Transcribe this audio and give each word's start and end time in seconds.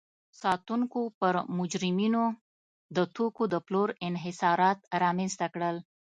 ساتونکو 0.41 1.01
پر 1.19 1.35
مجرمینو 1.57 2.23
د 2.95 2.97
توکو 3.15 3.43
د 3.53 3.55
پلور 3.65 3.89
انحصارات 4.07 4.79
رامنځته 5.03 5.47
کړل. 5.53 5.77